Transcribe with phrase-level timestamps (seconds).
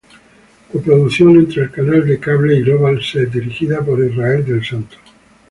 [0.71, 4.97] Coproducción entre el canal de Cable y Global Set dirigida por Israel del Santo.